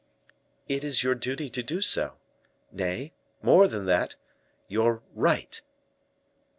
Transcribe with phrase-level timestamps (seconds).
[0.67, 2.15] "It is your duty to do so,
[2.71, 3.13] nay,
[3.43, 4.15] more than that,
[4.67, 5.61] your right."